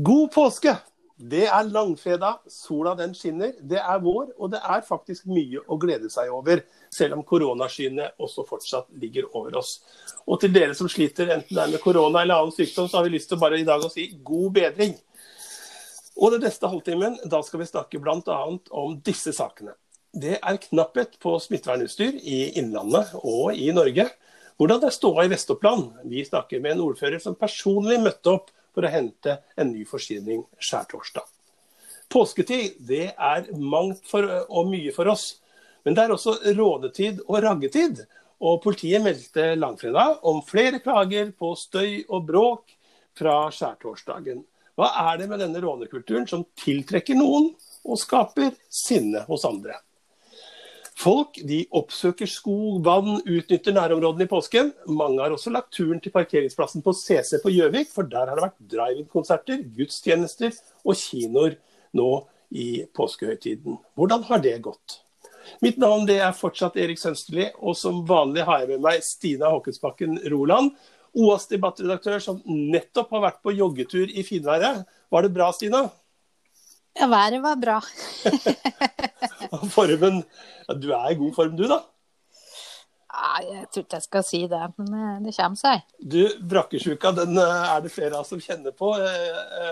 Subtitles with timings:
[0.00, 0.76] God påske!
[1.18, 5.74] Det er langfredag, sola den skinner, det er vår, og det er faktisk mye å
[5.82, 6.60] glede seg over,
[6.94, 9.72] selv om koronaskyene også fortsatt ligger over oss.
[10.22, 13.08] Og til dere som sliter enten det er med korona eller annen sykdom, så har
[13.08, 14.94] vi lyst til bare i dag å si god bedring.
[16.14, 18.36] Og den neste halvtimen, da skal vi snakke bl.a.
[18.70, 19.74] om disse sakene.
[20.14, 24.06] Det er knapphet på smittevernutstyr i Innlandet og i Norge.
[24.62, 25.90] Hvordan det er ståa i Vest-Oppland.
[26.06, 30.44] Vi snakker med en ordfører som personlig møtte opp for å hente en ny forsyning
[30.62, 31.26] skjærtorsdag.
[32.08, 35.40] Påsketid det er mangt for, og mye for oss,
[35.82, 38.04] men det er også rådetid og raggetid.
[38.38, 42.76] Og politiet meldte langfredag om flere klager på støy og bråk
[43.18, 44.44] fra skjærtorsdagen.
[44.78, 47.50] Hva er det med denne rånekulturen som tiltrekker noen
[47.82, 49.80] og skaper sinne hos andre?
[50.98, 54.72] Folk de oppsøker skog, vann, utnytter nærområdene i påsken.
[54.90, 58.46] Mange har også lagt turen til parkeringsplassen på CC på Gjøvik, for der har det
[58.48, 61.54] vært drive-in-konserter, gudstjenester og kinoer
[61.94, 62.08] nå
[62.50, 63.78] i påskehøytiden.
[63.94, 64.98] Hvordan har det gått?
[65.62, 69.52] Mitt navn det er fortsatt Erik Sønsterli, og som vanlig har jeg med meg Stina
[69.54, 70.74] Håkensbakken Roland.
[71.14, 74.82] OAS debattredaktør som nettopp har vært på joggetur i finværet.
[75.14, 75.86] Var det bra, Stina?
[76.98, 77.78] Ja, været var bra.
[79.76, 80.24] Formen
[80.82, 81.78] Du er i god form, du, da?
[83.18, 85.84] Nei, jeg tror ikke jeg skal si det, men eh, det kommer seg.
[85.98, 88.92] Du, Brakkesjuka den eh, er det flere av oss som kjenner på.
[88.98, 89.70] Eh,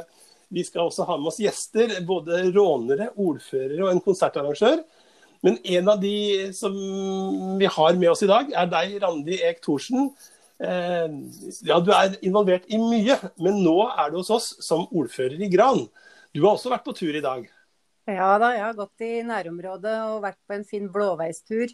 [0.54, 1.98] vi skal også ha med oss gjester.
[2.06, 4.80] Både rånere, ordførere og en konsertarrangør.
[5.44, 6.16] Men en av de
[6.56, 6.74] som
[7.60, 10.08] vi har med oss i dag, er deg, Randi Eek Thorsen.
[10.56, 15.50] Ja, du er involvert i mye, men nå er du hos oss som ordfører i
[15.52, 15.84] Gran.
[16.36, 17.46] Du har også vært på tur i dag?
[18.06, 21.72] Ja da, jeg har gått i nærområdet og vært på en fin blåveistur.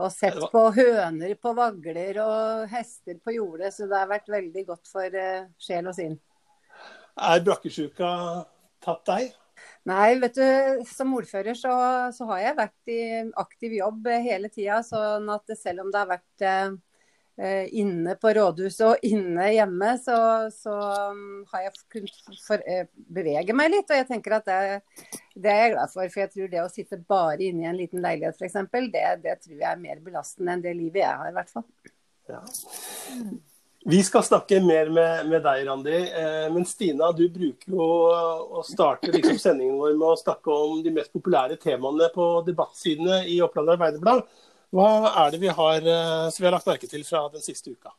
[0.00, 4.64] Og sett på høner på vagler og hester på jordet, så det har vært veldig
[4.72, 6.16] godt for uh, sjel og sinn.
[7.14, 8.08] Er brakkesjuka
[8.82, 9.36] tatt deg?
[9.86, 11.76] Nei, vet du, som ordfører så,
[12.16, 13.02] så har jeg vært i
[13.44, 14.80] aktiv jobb hele tida.
[14.82, 16.72] Sånn at selv om det har vært Eh,
[17.74, 20.18] inne på rådhuset og inne hjemme, så,
[20.54, 20.74] så
[21.10, 23.90] um, har jeg kunnet eh, bevege meg litt.
[23.90, 24.58] Og jeg tenker at det,
[25.34, 26.12] det, er jeg glad for.
[26.12, 28.60] For jeg tror det å sitte bare inne i en liten leilighet f.eks.,
[28.92, 31.66] det, det tror jeg er mer belastende enn det livet jeg har, i hvert fall.
[32.30, 32.40] Ja.
[33.84, 35.98] Vi skal snakke mer med, med deg, Randi.
[36.06, 37.88] Eh, men Stina, du bruker jo
[38.56, 43.24] å starte liksom sendingen vår med å snakke om de mest populære temaene på debattsidene
[43.28, 44.24] i Oppland Arbeiderblad.
[44.74, 44.88] Hva
[45.24, 47.92] er det vi har, eh, vi har lagt merke til fra den siste uka?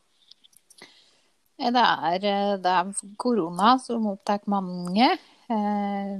[1.56, 5.08] Det er, eh, det er korona som opptar mange.
[5.48, 6.18] Eh,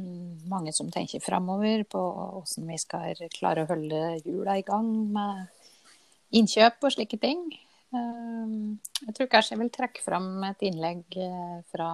[0.49, 5.49] mange som tenker framover på hvordan vi skal klare å holde hjula i gang med
[6.33, 7.51] innkjøp og slike ting.
[7.95, 8.55] Eh,
[9.07, 11.91] jeg tror kanskje jeg vil trekke fram et innlegg eh, fra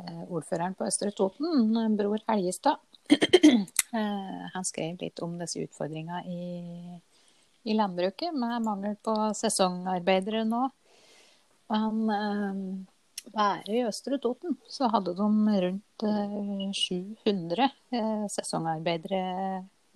[0.00, 2.80] eh, ordføreren på Østre Toten, Bror Helgestad.
[4.54, 6.96] han skrev litt om disse utfordringene i
[7.66, 10.62] i landbruket med mangel på sesongarbeidere nå.
[11.72, 12.60] Men eh,
[13.34, 15.28] bare i Østre Toten så hadde de
[15.64, 19.22] rundt eh, 700 eh, sesongarbeidere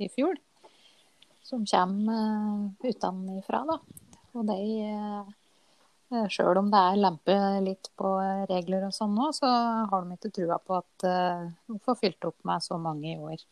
[0.03, 0.39] i fjor.
[1.47, 3.79] Som kommer eh, utenfra, da.
[4.35, 4.59] Og de
[4.89, 5.37] eh,
[6.11, 8.09] Sjøl om det er lempe litt på
[8.51, 9.47] regler og sånn nå, så
[9.93, 13.19] har de ikke trua på at eh, de får fylt opp med så mange i
[13.19, 13.45] år.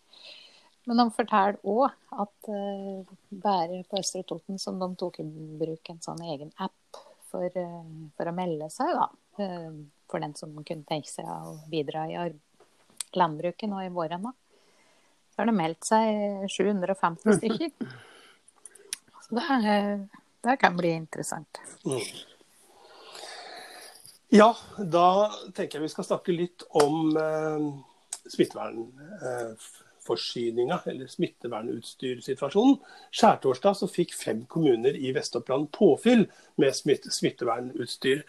[0.88, 5.26] Men de forteller òg at uh, bare på Østre Toten som de tok i
[5.60, 9.08] bruk en sånn egen app for, uh, for å melde seg, da.
[9.36, 12.30] Uh, for den som kunne tenke seg å bidra i
[13.20, 14.30] landbruket nå i våren.
[14.30, 14.32] da.
[15.28, 17.92] Så har det meldt seg 750 stykker.
[19.28, 19.74] Så det,
[20.48, 21.60] det kan bli interessant.
[21.84, 22.00] Mm.
[24.32, 24.48] Ja,
[24.80, 25.04] da
[25.52, 27.12] tenker jeg vi skal snakke litt om
[28.28, 28.88] smittevern
[30.08, 32.78] forsyninga, eller smittevernutstyrsituasjonen.
[33.14, 36.26] Skjærtorsdag så fikk fem kommuner i Vest-Oppland påfyll
[36.60, 38.24] med smitt smittevernutstyr.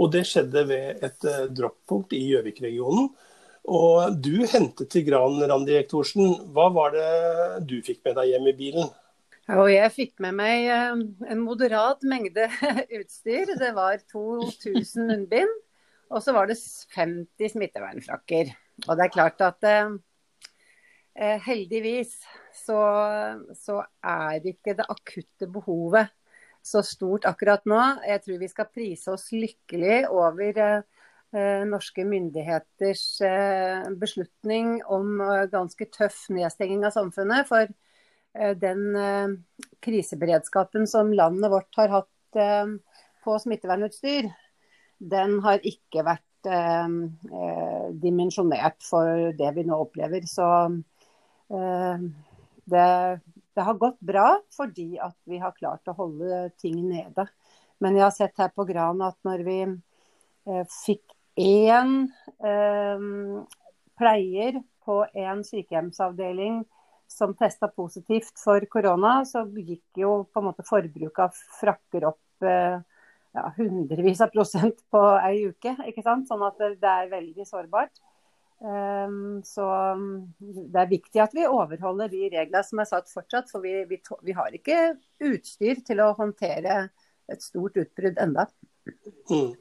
[0.00, 3.10] Og det skjedde ved et uh, droppunkt i Gjøvik-regionen.
[3.72, 6.32] Og du hentet til Gran, Randi Ektorsen.
[6.54, 7.10] Hva var det
[7.68, 8.88] du fikk med deg hjem i bilen?
[9.52, 12.48] Og jeg fikk med meg uh, en moderat mengde
[13.00, 13.52] utstyr.
[13.60, 15.60] Det var 2000 munnbind.
[16.12, 16.58] Og så var det
[16.92, 18.52] 50 smittevernfrakker.
[18.88, 19.92] Og det er klart at Eh,
[21.14, 22.14] heldigvis
[22.56, 22.78] så,
[23.52, 26.08] så, er ikke det akutte behovet
[26.62, 27.80] så stort akkurat nå.
[28.06, 35.48] Jeg tror vi skal prise oss lykkelig over eh, norske myndigheters eh, beslutning om eh,
[35.52, 37.48] ganske tøff nedstenging av samfunnet.
[37.50, 39.34] For eh, den eh,
[39.84, 42.08] kriseberedskapen som landet vårt har hatt
[43.22, 44.30] på smittevernutstyr,
[45.02, 46.94] den har ikke vært eh,
[47.32, 50.24] eh, dimensjonert for det vi nå opplever.
[50.30, 50.78] Så eh,
[51.52, 52.84] det,
[53.54, 54.26] det, har gått bra
[54.56, 57.26] fordi at vi har klart å holde ting nede.
[57.82, 62.06] Men jeg har sett her på Gran at når vi eh, fikk én
[62.44, 63.08] eh,
[63.98, 66.62] pleier på en sykehjemsavdeling
[67.12, 72.46] som testa positivt for korona, så gikk jo på en måte forbruket av frakker opp
[72.46, 72.78] eh,
[73.32, 75.76] ja, hundrevis av prosent på ei uke.
[75.88, 76.28] ikke sant?
[76.28, 78.02] Sånn at det er veldig sårbart.
[78.62, 79.66] Um, så
[80.38, 83.50] det er viktig at vi overholder de reglene som er satt fortsatt.
[83.50, 84.92] For vi, vi, vi har ikke
[85.32, 86.84] utstyr til å håndtere
[87.32, 88.46] et stort utbrudd enda.
[89.30, 89.52] Mm.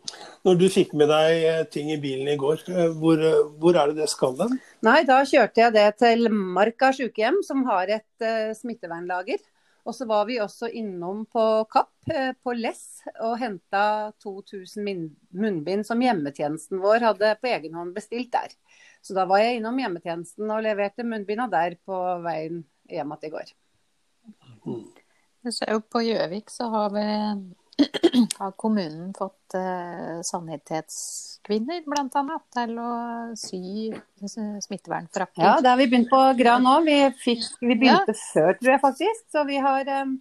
[0.45, 3.77] Når du fikk med deg eh, ting i bilen i går, eh, hvor, eh, hvor
[3.77, 4.57] er det det skal den?
[4.85, 9.41] Nei, Da kjørte jeg det til Marka sykehjem, som har et uh, smittevernlager.
[9.85, 11.43] Og så var vi også innom på
[11.73, 14.85] Kapp, på Less, og henta 2000
[15.33, 18.53] munnbind som hjemmetjenesten vår hadde på egen hånd bestilt der.
[19.01, 22.61] Så da var jeg innom hjemmetjenesten og leverte munnbinda der på veien
[22.91, 23.55] hjem igjen i går.
[25.89, 27.05] På Gjøvik så har vi
[28.41, 32.37] har kommunen fått uh, sanitetskvinner bl.a.
[32.53, 32.91] til å
[33.39, 33.61] sy
[34.27, 35.41] smittevernfrakker.
[35.41, 36.75] Ja, det har vi begynt på Gran nå.
[36.85, 38.21] Vi, fikk, vi begynte ja.
[38.33, 39.25] før, tror jeg faktisk.
[39.33, 40.13] Så vi har um,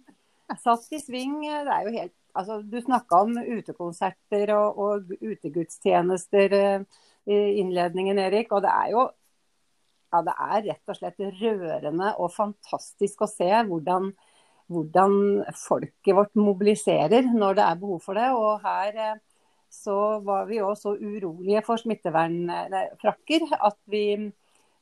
[0.63, 1.37] satt i sving.
[1.43, 8.51] Det er jo helt Altså, du snakka om utekonserter og, og utegudstjenester uh, innledningen, Erik.
[8.51, 9.07] Og det er jo
[10.11, 14.11] ja, det er rett og slett rørende og fantastisk å se hvordan
[14.71, 18.29] hvordan folket vårt mobiliserer når det er behov for det.
[18.35, 19.19] Og her eh,
[19.71, 24.05] så var vi òg så urolige for smittevernfrakker at vi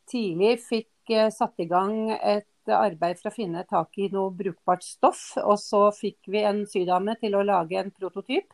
[0.09, 4.85] tidlig fikk eh, satt i gang et arbeid for å finne tak i noe brukbart
[4.85, 5.31] stoff.
[5.41, 8.53] Og så fikk vi en sydame til å lage en prototyp.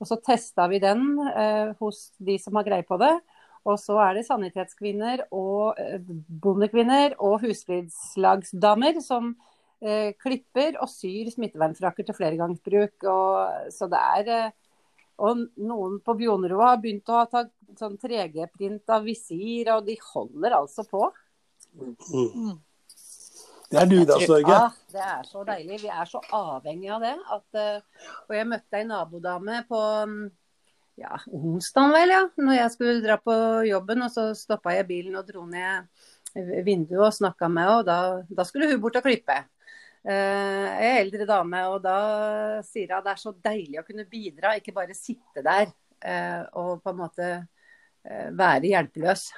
[0.00, 3.14] Og så testa vi den eh, hos de som har greie på det.
[3.64, 6.00] Og så er det sanitetskvinner og eh,
[6.44, 9.32] bondekvinner og husflidslagsdamer som
[9.80, 13.08] eh, klipper og syr smittevernfrakker til flergangsbruk.
[13.08, 14.52] Og, så det er eh,
[15.22, 19.94] og noen på Bjonerud har begynt å ha tatt sånn 3G-print av visir, og de
[20.10, 21.06] holder altså på.
[21.78, 22.56] Mm.
[23.74, 24.54] Det er dugnadsnorge.
[24.54, 25.80] Ja, det er så deilig.
[25.82, 27.14] Vi er så avhengig av det.
[27.36, 29.80] At, uh, og jeg møtte ei nabodame på
[31.00, 32.20] ja, onsdag, vel, ja.
[32.38, 33.38] Når jeg skulle dra på
[33.68, 34.06] jobben.
[34.06, 35.90] Og så stoppa jeg bilen og dro ned
[36.34, 37.80] vinduet og snakka med henne.
[37.80, 37.98] Og da,
[38.40, 39.42] da skulle hun bort og klippe.
[40.04, 41.96] Eh, jeg er eldre dame, og da
[42.66, 45.70] sier hun at det er så deilig å kunne bidra, ikke bare sitte der
[46.04, 49.30] eh, og på en måte eh, være hjelpeløs.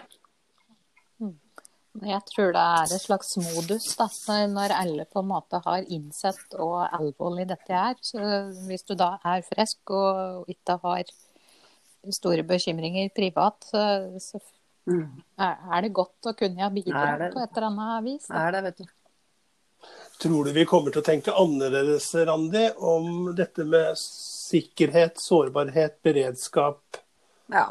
[2.04, 4.08] Jeg tror det er et slags modus da,
[4.50, 7.96] når alle på en måte har innsett hvor alvorlig dette er.
[8.04, 8.20] Så
[8.66, 11.14] hvis du da er frisk og ikke har
[12.12, 13.80] store bekymringer privat, så,
[14.22, 14.40] så
[14.90, 15.24] mm.
[15.40, 18.28] er det godt å kunne bidra på et eller annet vis.
[18.28, 18.44] Da.
[18.44, 18.92] Er det, vet du.
[20.22, 27.02] Tror du vi kommer til å tenke annerledes, Randi, om dette med sikkerhet, sårbarhet, beredskap?
[27.52, 27.68] Ja.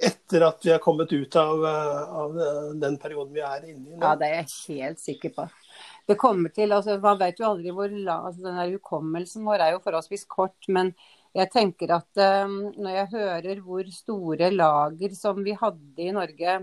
[0.00, 2.36] Etter at vi har kommet ut av, av
[2.80, 4.00] den perioden vi er inne i nå?
[4.00, 5.44] Ja, det er jeg helt sikker på.
[6.08, 9.74] Det kommer til, altså Man vet jo aldri hvor altså, den der Hukommelsen vår er
[9.74, 10.68] jo forholdsvis kort.
[10.68, 10.94] Men
[11.36, 16.58] jeg tenker at um, når jeg hører hvor store lager som vi hadde i Norge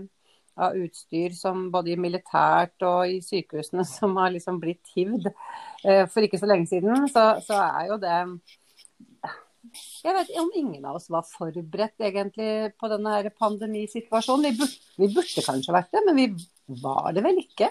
[0.58, 6.04] av utstyr som både i militært og i sykehusene som har liksom blitt hivd uh,
[6.10, 8.18] for ikke så lenge siden, så, så, er jo det
[10.04, 14.44] Jeg vet om ingen av oss var forberedt egentlig på denne her pandemisituasjonen.
[14.46, 16.26] Vi burde, vi burde kanskje vært det, men vi
[16.82, 17.68] var det vel ikke.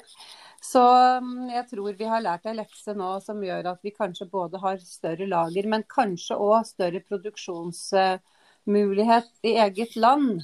[0.64, 0.82] Så
[1.24, 4.58] mm, jeg tror vi har lært en lekse nå som gjør at vi kanskje både
[4.62, 10.42] har større lager, men kanskje òg større produksjonsmulighet i eget land.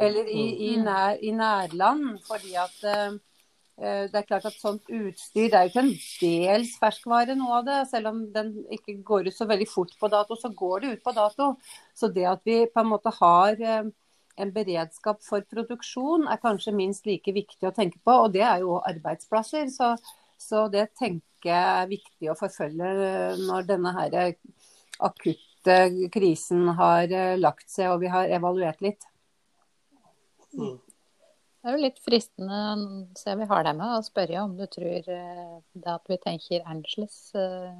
[0.00, 0.84] Eller i, i, mm.
[0.86, 2.18] nær, i nærland.
[2.24, 3.12] Fordi at uh,
[3.82, 7.66] det er klart at sånt utstyr Det er jo ikke en dels ferskvare, noe av
[7.66, 7.78] det.
[7.90, 11.02] Selv om den ikke går ut så veldig fort på dato, så går det ut
[11.02, 11.48] på dato.
[11.98, 13.90] Så det at vi på en måte har uh,
[14.42, 18.14] en beredskap for produksjon, er kanskje minst like viktig å tenke på.
[18.26, 19.66] Og det er jo arbeidsplasser.
[19.74, 19.96] Så,
[20.38, 22.92] så det tenker jeg er viktig å forfølge
[23.42, 24.14] når denne her
[25.02, 25.80] akutte
[26.14, 27.10] krisen har
[27.40, 29.10] lagt seg og vi har evaluert litt.
[30.54, 30.78] Mm.
[31.62, 32.60] Det er jo litt fristende,
[33.14, 36.64] se vi har deg med, å spørre om du tror eh, det at vi tenker
[36.66, 37.76] Angeles eh,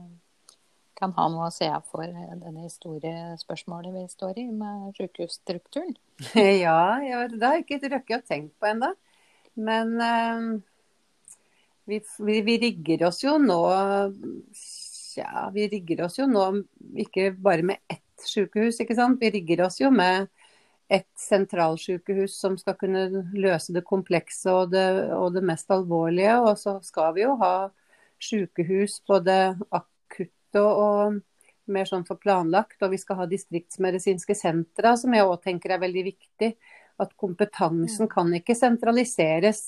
[1.03, 5.97] kan ha noe å se for denne store spørsmålet vi står i med sykehusstrukturen?
[6.63, 8.93] Ja, det har jeg ikke rukket å tenke på ennå.
[9.59, 10.47] Men uh,
[11.91, 13.59] vi, vi, vi, rigger oss jo nå
[15.19, 16.47] Ja, vi rigger oss jo nå
[17.03, 19.19] ikke bare med ett sykehus, ikke sant.
[19.21, 20.31] Vi rigger oss jo med
[20.93, 26.37] et sentralsykehus som skal kunne løse det komplekse og det, og det mest alvorlige.
[26.45, 27.55] Og så skal vi jo ha
[28.23, 31.21] sykehus, både akutte og
[31.73, 32.79] mer sånn for planlagt.
[32.85, 36.53] Og vi skal ha distriktsmedisinske sentra, som jeg òg tenker er veldig viktig.
[37.01, 39.63] At kompetansen kan ikke sentraliseres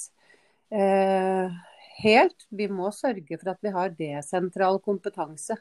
[0.68, 1.48] eh,
[2.04, 2.48] helt.
[2.52, 5.56] Vi må sørge for at vi har desentral kompetanse.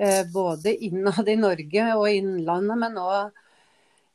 [0.00, 3.43] Eh, både innad i Norge og innlandet, men òg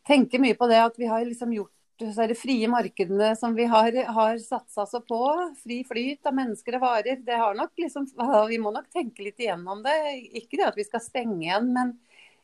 [0.10, 3.52] tenke mye på det at vi har liksom gjort så er det frie markedene som
[3.58, 5.20] vi har, har satsa så på.
[5.60, 7.20] Fri flyt av mennesker og varer.
[7.26, 8.06] Det har nok liksom,
[8.52, 9.98] vi må nok tenke litt igjennom det.
[10.40, 11.98] Ikke det at vi skal stenge igjen, men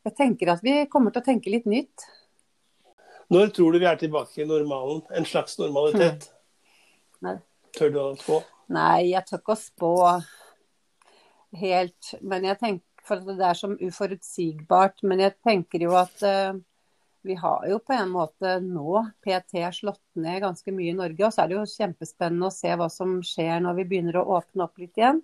[0.05, 2.03] jeg tenker at vi kommer til å tenke litt nytt.
[3.31, 5.01] Når tror du vi er tilbake i normalen?
[5.15, 6.27] En slags normalitet?
[7.25, 7.39] Nei.
[7.75, 8.43] Tør du å spå?
[8.75, 9.93] Nei, jeg tør ikke å spå
[11.63, 12.13] helt.
[12.21, 15.01] Men jeg tenker, for Det er så uforutsigbart.
[15.07, 16.59] Men jeg tenker jo at uh,
[17.25, 21.25] vi har jo på en måte nå PT slått ned ganske mye i Norge.
[21.25, 24.27] Og så er det jo kjempespennende å se hva som skjer når vi begynner å
[24.37, 25.23] åpne opp litt igjen.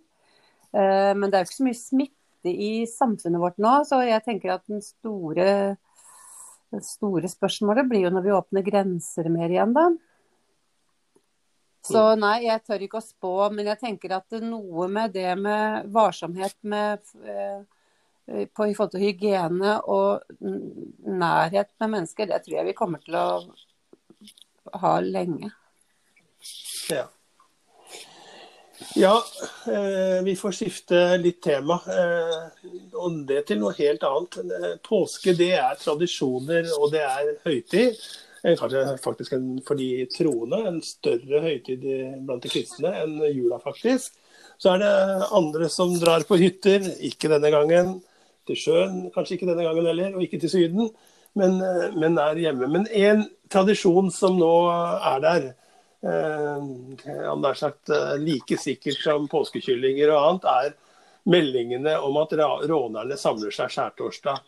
[0.72, 4.24] Uh, men det er jo ikke så mye smitte i samfunnet vårt nå, så jeg
[4.26, 5.48] tenker at den store,
[6.74, 9.92] det store spørsmålet blir jo når vi åpner grenser mer igjen, da.
[11.86, 15.88] Så nei, jeg tør ikke å spå, men jeg tenker at noe med det med
[15.94, 17.62] varsomhet med, eh,
[18.54, 23.18] på, i forhold til hygiene og nærhet med mennesker, det tror jeg vi kommer til
[23.20, 23.28] å
[24.82, 25.52] ha lenge.
[26.92, 27.08] Ja.
[28.96, 29.24] Ja,
[29.68, 31.78] eh, vi får skifte litt tema.
[31.88, 32.66] Eh,
[32.98, 34.40] og det til noe helt annet.
[34.42, 38.02] Eh, påske det er tradisjoner og det er høytid.
[38.42, 41.84] Kanskje faktisk en, for de troende en større høytid
[42.26, 44.16] blant de kristne enn jula, faktisk.
[44.58, 48.00] Så er det andre som drar på hytter, ikke denne gangen.
[48.50, 50.88] Til sjøen, kanskje ikke denne gangen heller, og ikke til Syden,
[51.38, 51.60] men,
[51.96, 52.68] men er hjemme.
[52.72, 55.46] Men en tradisjon som nå er der,
[56.04, 63.54] eh, sagt, eh, like sikkert som påskekyllinger og annet, er meldingene om at rånerne samler
[63.54, 64.42] seg skjærtorsdag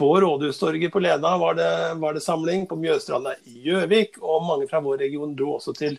[0.00, 4.16] på Rådhustorget på Lena var det, var det samling, på Mjøstranda i Gjøvik.
[4.22, 5.98] Og mange fra vår region dro også til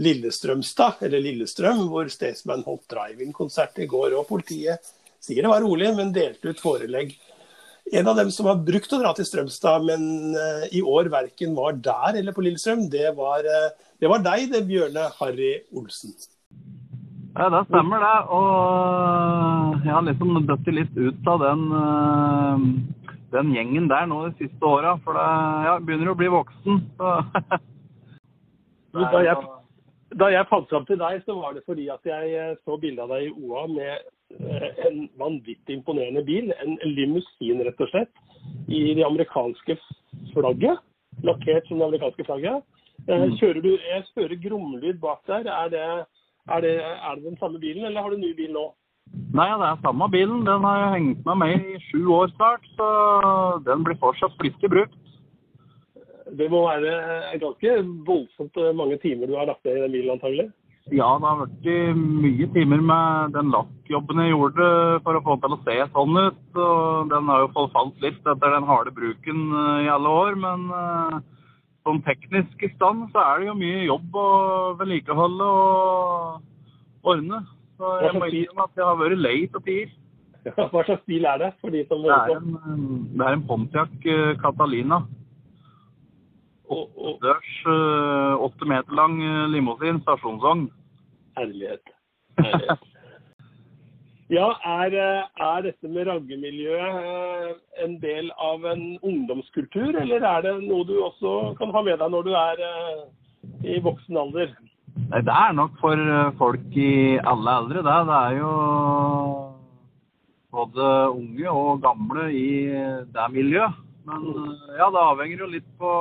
[0.00, 4.18] Lillestrømstad, eller Lillestrøm, hvor Staysman holdt drive-in-konsert i går.
[4.18, 7.14] Og politiet sier det var rolig, men delte ut forelegg.
[7.92, 11.56] En av dem som har brukt å dra til Strømstad, men uh, i år verken
[11.56, 16.14] var der eller på Lillestrøm, det var, uh, det var deg, det, Bjørne Harry Olsen.
[17.34, 18.14] Ja, det stemmer det.
[18.36, 22.64] Og jeg har liksom dødd litt ut av den uh,
[23.30, 24.96] den gjengen der nå de siste åra.
[25.04, 25.26] For det
[25.66, 26.80] ja, begynner å bli voksen.
[28.96, 29.36] da, jeg,
[30.18, 33.04] da jeg fant fram til deg, så var det fordi at jeg eh, så bilde
[33.04, 34.08] av deg i OA med eh,
[34.38, 36.52] en vanvittig imponerende bil.
[36.62, 38.12] En limousin, rett og slett,
[38.68, 39.76] i det amerikanske
[40.34, 40.82] flagget.
[41.26, 42.64] Lakkert som det amerikanske flagget.
[43.08, 43.36] Eh, mm.
[43.40, 45.48] Kjører du, Jeg hører gromlyd bak der.
[45.48, 45.80] Er det,
[46.48, 48.70] er, det, er det den samme bilen, eller har du ny bil nå?
[49.34, 50.44] Nei, det er samme bilen.
[50.46, 52.88] Den har jeg hengt med meg i sju år snart, så
[53.66, 54.96] den blir fortsatt flittig brukt.
[56.38, 57.72] Det må være ganske
[58.06, 60.50] voldsomt mange timer du har lagt ned i den bilen, antagelig?
[60.90, 64.64] Ja, det har vært mye timer med den lakkjobben jeg gjorde
[65.04, 66.40] for å få den til å se sånn ut.
[66.58, 70.38] Og den har jo forfalt litt etter den harde bruken eh, i alle år.
[70.40, 70.66] Men
[71.80, 74.28] som sånn teknisk i stand så er det jo mye jobb å
[74.80, 77.40] vedlikeholde og ordne.
[77.80, 79.96] Så jeg må innrømme at jeg har vært lei til tider.
[80.56, 81.50] Hva slags bil er det?
[81.60, 82.76] for de som det, er en,
[83.12, 85.02] det er en Pontiac eh, Catalina.
[86.70, 90.68] Åttedørs, eh, åtte meter lang eh, limousin, stasjonsvogn.
[91.40, 91.94] Herlighet.
[94.30, 100.86] Ja, er, er, dette med raggemiljøet en del av en ungdomskultur, eller er det noe
[100.86, 102.62] du også kan ha med deg når du er
[103.66, 104.52] i voksen alder?
[105.10, 107.98] Det er nok for eh, folk i alle aldre, det.
[108.08, 108.50] Det er jo
[110.54, 112.50] både unge og gamle i
[113.14, 113.78] det miljøet.
[114.06, 115.92] Men eh, ja, det avhenger jo litt på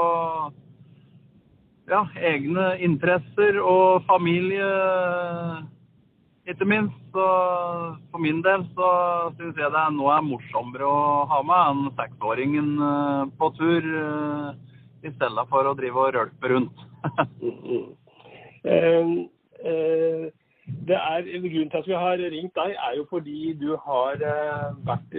[1.90, 4.70] ja, egne interesser og familie,
[6.50, 6.96] ikke minst.
[7.10, 7.26] Så
[8.12, 8.90] for min del så
[9.38, 13.88] syns jeg det nå er morsommere å ha med enn seksåringen eh, på tur,
[15.00, 16.86] i stedet for å drive og rølpe rundt.
[18.60, 19.12] Eh,
[19.64, 20.26] eh,
[20.90, 24.66] det er, Grunnen til at vi har ringt deg, er jo fordi du har eh,
[24.88, 25.16] vært,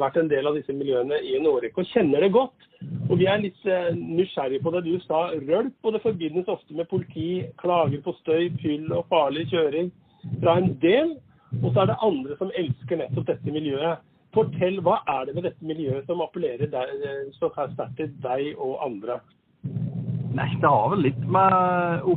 [0.00, 2.66] vært en del av disse miljøene i en årrekke og kjenner det godt.
[3.10, 5.28] Og Vi er litt nysgjerrige på det du sa.
[5.36, 9.92] Rølp, og det forbindes ofte med politi, klager på støy, fyll og farlig kjøring
[10.42, 11.16] fra en del.
[11.62, 14.04] Og så er det andre som elsker nettopp dette miljøet.
[14.36, 17.06] Fortell, hva er det med dette miljøet som appellerer deg,
[17.38, 19.20] så sterkt til deg og andre?
[20.36, 22.10] Nei, det har vel litt med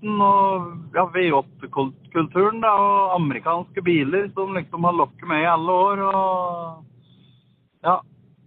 [0.00, 5.70] oppveksten og ja, V8-kulturen da, og amerikanske biler som liksom har lokket med i alle
[5.70, 5.98] år.
[6.00, 6.84] Og
[7.84, 8.00] ja,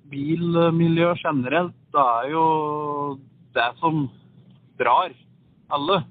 [0.10, 3.18] bilmiljø generelt det er jo
[3.54, 4.10] det som
[4.80, 5.14] drar
[5.70, 6.04] alle.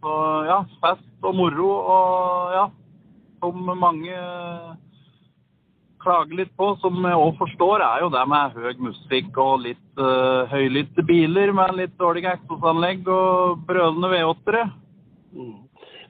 [0.00, 2.70] Så ja, fest og moro og ja,
[3.40, 4.16] som mange
[6.02, 10.00] klager litt på, som jeg òg forstår, er jo det med høy musikk og litt
[10.00, 14.64] uh, høylytte biler med litt dårlige eksosanlegg og brølende V8-ere.
[15.36, 15.58] Mm.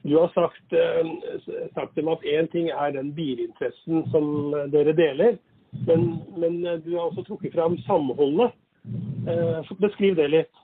[0.01, 5.37] Du har sagt, uh, sagt dem at én ting er den bilinteressen som dere deler,
[5.87, 8.55] men, men du har også trukket fram samholdet.
[9.27, 10.60] Uh, beskriv det litt.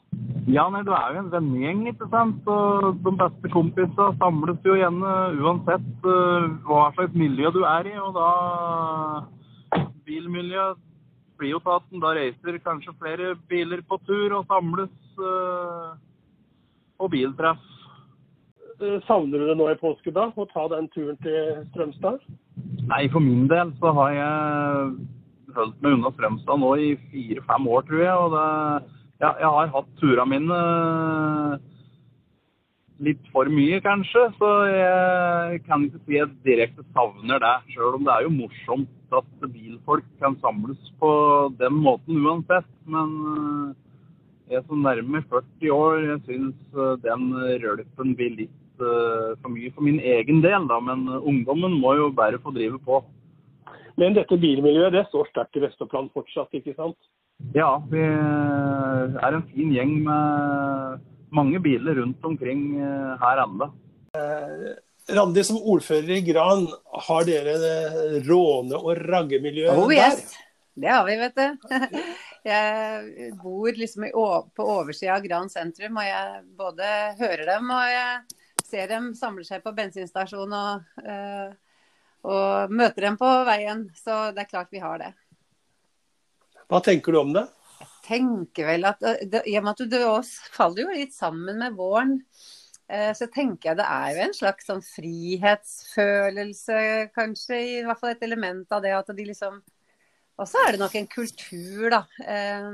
[0.48, 2.46] Ja, nei, du er jo en vennegjeng, ikke sant.
[2.48, 7.96] Og de beste kompisene samles jo igjen uansett uh, hva slags miljø du er i.
[8.00, 10.70] Og da Bilmiljø
[11.38, 15.98] blir jo tatt, da reiser kanskje flere biler på tur og samles uh,
[16.98, 17.62] på biltreff.
[18.78, 20.28] Eh, savner du det nå i påsken, da?
[20.32, 22.22] Å ta den turen til Strømstad?
[22.88, 24.92] Nei, for min del så har jeg
[25.58, 28.16] holdt meg unna Strømstad nå i fire-fem år, tror jeg.
[28.16, 31.54] og det ja, jeg har hatt turene mine eh,
[33.08, 34.28] litt for mye, kanskje.
[34.38, 37.56] Så jeg kan ikke si jeg direkte savner det.
[37.74, 41.12] Sjøl om det er jo morsomt at bilfolk kan samles på
[41.58, 42.70] den måten uansett.
[42.86, 43.76] Men eh,
[44.54, 47.28] jeg som nærmer 40 år, jeg syns eh, den
[47.66, 50.68] rølpen blir litt for mye for min egen del.
[50.70, 50.78] Da.
[50.78, 53.02] Men ungdommen må jo bare få drive på.
[53.98, 57.00] Men dette bilmiljøet det står sterkt i Vestoppland fortsatt, ikke sant?
[57.54, 63.70] Ja, vi er en fin gjeng med mange biler rundt omkring eh, her ennå.
[64.18, 64.74] Eh,
[65.16, 66.68] Randi, som ordfører i Gran,
[67.08, 67.56] har dere
[68.26, 70.20] råne- og raggemiljø oh, yes.
[70.20, 70.44] der?
[70.78, 72.02] Det har vi, vet du.
[72.48, 74.06] Jeg bor liksom
[74.56, 79.44] på oversida av Gran sentrum, og jeg både hører dem og jeg ser dem samle
[79.44, 81.50] seg på bensinstasjon og, eh,
[82.24, 83.88] og møter dem på veien.
[84.00, 85.12] Så det er klart vi har det.
[86.68, 87.46] Hva tenker du om det?
[87.80, 90.02] Jeg tenker vel at I og med at det
[90.56, 92.14] faller jo litt sammen med våren,
[92.92, 96.78] eh, så tenker jeg det er jo en slags sånn frihetsfølelse,
[97.16, 97.56] kanskje.
[97.80, 99.54] I hvert fall et element av det at de liksom
[100.38, 102.02] Og så er det nok en kultur, da.
[102.22, 102.72] Eh,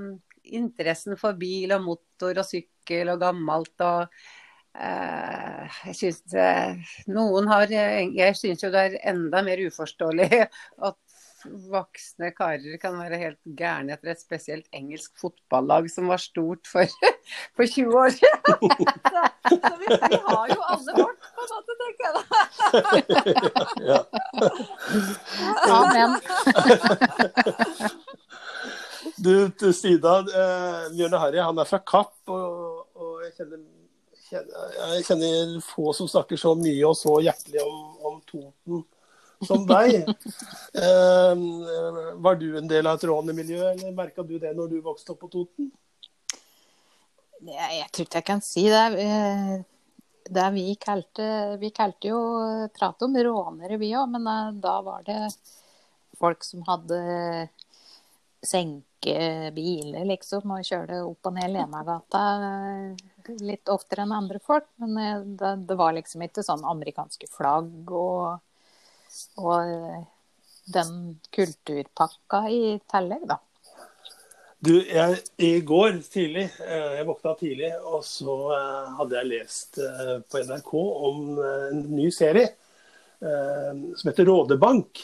[0.57, 4.01] interessen for bil og motor og sykkel og gammelt og
[4.75, 6.33] eh, jeg synes
[7.07, 10.41] noen har Jeg syns jo det er enda mer uforståelig
[10.89, 11.12] at
[11.45, 16.85] voksne karer kan være helt gærne etter et spesielt engelsk fotballag som var stort for,
[17.57, 18.41] for 20 år siden.
[19.13, 22.23] så, så vi, vi, har jo alle vårt, på en måte, tenker jeg da.
[23.91, 23.99] ja.
[25.73, 26.11] Amen.
[29.25, 33.61] du, Sida, eh, Bjørne Harry han er fra Kapp, og, og jeg, kjenner,
[34.29, 37.77] kjenner, jeg, kjenner, få som snakker så mye og så hjertelig om,
[38.09, 38.83] om Toten
[39.47, 40.09] som deg.
[40.73, 45.13] Uh, var du en del av et rånemiljø, eller merka du det når du vokste
[45.15, 45.71] opp på Toten?
[47.43, 48.85] Jeg tror ikke jeg kan si det.
[49.03, 49.53] Eh,
[50.33, 52.21] det vi kalte Vi kalte jo
[52.75, 55.19] prat om rånere, vi òg, men eh, da var det
[56.19, 56.99] folk som hadde
[58.43, 64.69] senke biler, liksom, og kjørte opp og ned Lenagata eh, litt oftere enn andre folk.
[64.79, 68.39] Men det, det var liksom ikke sånn amerikanske flagg og
[69.41, 70.03] og eh,
[70.73, 70.93] den
[71.33, 73.39] kulturpakka i tillegg, da.
[74.63, 79.81] Du, jeg, I går tidlig, eh, jeg våkna tidlig, og så eh, hadde jeg lest
[80.31, 80.75] på NRK
[81.09, 82.53] om en ny serie
[83.23, 84.99] som heter Rådebank.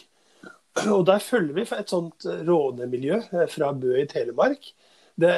[0.92, 4.68] Og Der følger vi et sånt rådemiljø fra Bø i Telemark.
[5.16, 5.32] Det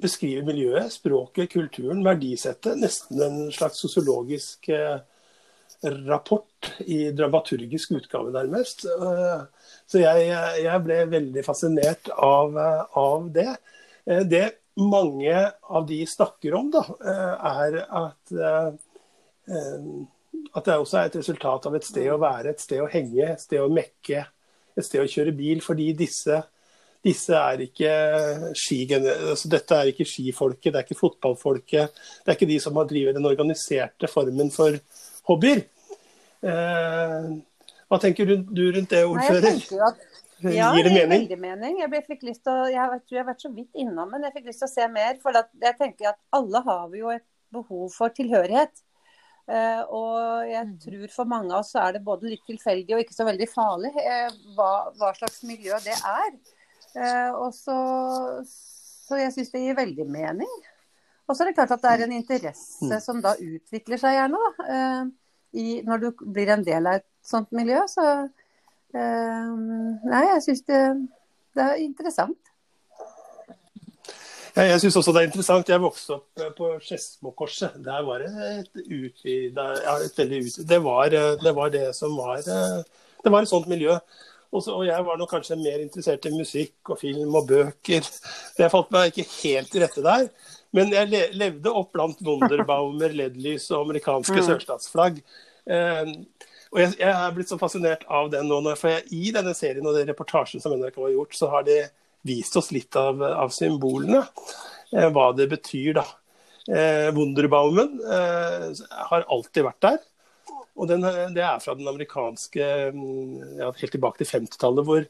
[0.00, 2.80] beskriver miljøet, språket, kulturen, verdisettet.
[2.80, 4.72] Nesten en slags sosiologisk
[5.82, 8.84] rapport i dramaturgisk utgave, nærmest.
[8.86, 9.44] Eh,
[9.86, 10.28] så jeg,
[10.62, 12.56] jeg ble veldig fascinert av,
[12.98, 13.50] av, det.
[14.06, 14.44] Eh, det
[14.78, 18.34] mange av de snakker om, da, eh, er at,
[20.52, 23.26] at det også er et resultat av et sted å være, et sted å henge,
[23.26, 24.24] et sted å mekke,
[24.78, 25.60] et sted å kjøre bil.
[25.66, 26.38] Fordi disse,
[27.02, 27.92] disse er ikke
[29.34, 32.02] altså Dette er ikke skifolket, det er ikke fotballfolket.
[32.22, 34.78] Det er ikke de som har drevet den organiserte formen for
[35.28, 35.64] hobbyer.
[36.42, 37.26] Eh,
[37.90, 39.58] hva tenker du, du rundt det, ordfører?
[40.42, 41.26] Nei, ja, Gir det mening?
[41.26, 41.82] Veldig mening.
[41.84, 44.34] Jeg, fikk lyst til å, jeg tror jeg har vært så vidt innom, men jeg
[44.38, 45.20] fikk lyst til å se mer.
[45.22, 48.82] For jeg tenker at alle har vi jo et behov for tilhørighet.
[49.42, 50.74] Uh, og jeg mm.
[50.84, 53.90] tror for mange av oss er det både litt tilfeldig og ikke så veldig farlig
[53.90, 56.36] uh, hva, hva, slags miljø det er.
[57.40, 57.74] Og så,
[58.46, 60.52] så jeg syns det gir veldig mening.
[61.32, 64.40] Og så er det klart at det er en interesse som da utvikler seg gjerne,
[64.44, 64.64] da.
[64.76, 65.02] eh,
[65.62, 67.80] I, når du blir en del av et sånt miljø.
[67.88, 69.52] Så eh,
[70.12, 70.80] Nei, jeg syns det,
[71.56, 72.52] det er interessant.
[74.52, 75.72] Ja, jeg syns også det er interessant.
[75.72, 77.80] Jeg vokste opp eh, på Skedsmokorset.
[77.86, 83.40] Der var det et utvida ja, det, var, det var det som var Det var
[83.40, 83.96] et sånt miljø.
[84.52, 88.08] Også, og jeg var nok kanskje mer interessert i musikk og film og bøker.
[88.58, 90.26] Jeg falt meg ikke helt til rette der.
[90.72, 94.46] Men jeg levde opp blant Wunderbaumer, LED-lys og amerikanske Mm.
[94.46, 95.18] sørstatsflagg.
[95.68, 96.12] Eh,
[96.72, 98.62] og jeg, jeg er blitt så fascinert av den nå.
[98.80, 101.82] For jeg, i denne serien og den reportasjen som NRK har gjort, så har de
[102.24, 104.22] vist oss litt av, av symbolene.
[104.94, 106.06] Eh, hva det betyr, da.
[106.70, 108.66] Eh, Wunderbaumen eh,
[109.10, 110.00] har alltid vært der.
[110.72, 111.04] Og den,
[111.36, 115.04] det er fra den amerikanske mm, ja, Helt tilbake til 50-tallet, hvor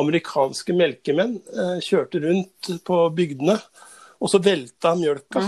[0.00, 3.58] amerikanske melkemenn eh, kjørte rundt på bygdene,
[4.22, 5.42] og så velta mjølka.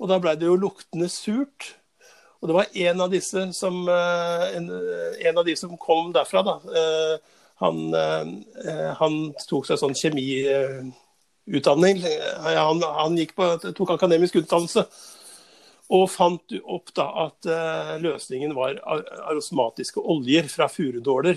[0.00, 1.74] Og da blei det jo luktende surt.
[2.40, 4.70] Og det var en av disse som, eh, en,
[5.28, 6.54] en av de som kom derfra, da.
[6.72, 7.16] eh,
[7.60, 12.00] Han, eh, han tok seg sånn kjemiutdanning.
[12.40, 13.44] Han, han på,
[13.76, 14.86] tok akademisk utdannelse.
[15.92, 17.44] Og fant opp da at
[18.00, 21.36] løsningen var ar- arosmatiske oljer fra furudåler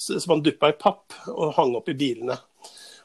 [0.00, 2.38] som han duppa i papp og hang opp i bilene.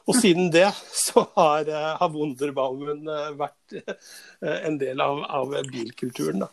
[0.06, 5.56] Og siden det så har, eh, har Wunderbalmen eh, vært eh, en del av, av
[5.72, 6.44] bilkulturen.
[6.44, 6.50] Da.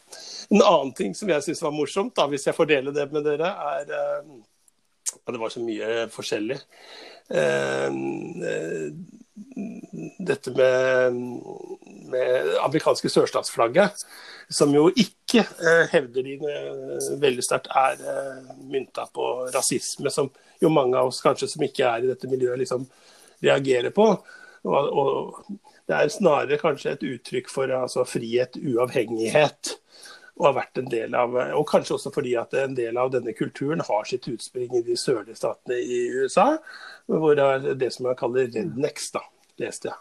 [0.49, 3.25] En annen ting som jeg syns var morsomt, da, hvis jeg får dele det med
[3.27, 6.57] dere, er ja, Det var så mye forskjellig.
[10.23, 11.19] Dette med,
[12.11, 14.03] med amerikanske sørstatsflagget,
[14.49, 15.45] som jo ikke
[15.93, 16.35] hevder de
[17.21, 18.01] veldig sterkt er
[18.65, 22.59] mynta på rasisme, som jo mange av oss kanskje som ikke er i dette miljøet,
[22.65, 22.89] liksom
[23.43, 24.07] reagerer på.
[24.63, 25.55] Og, og
[25.89, 29.75] det er snarere kanskje et uttrykk for altså, frihet, uavhengighet.
[30.39, 33.35] Og har vært en del av, og kanskje også fordi at en del av denne
[33.37, 36.55] kulturen har sitt utspring i de sørlige statene i USA,
[37.05, 39.21] hvor det er det som man kaller rednecks, da,
[39.61, 39.99] leste jeg.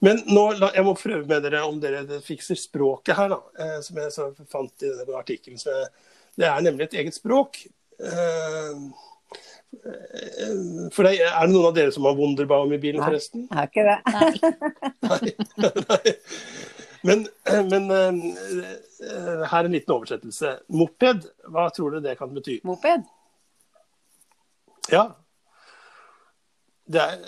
[0.00, 4.00] Men nå, jeg må prøve med dere om dere fikser språket her, da, eh, som
[4.00, 5.60] jeg fant i denne artikkelen.
[6.38, 7.64] Det er nemlig et eget språk.
[10.92, 13.08] For det, Er det noen av dere som har Wunderbaum i bilen, Nei.
[13.10, 13.46] forresten?
[13.46, 13.98] Jeg har ikke det.
[15.06, 15.34] Nei.
[15.90, 16.14] Nei.
[17.06, 17.22] Men,
[17.70, 20.50] men eh, her er en liten oversettelse.
[20.76, 22.58] Moped, hva tror du det kan bety?
[22.68, 23.06] Moped.
[24.92, 25.06] Ja.
[26.90, 27.24] Det er,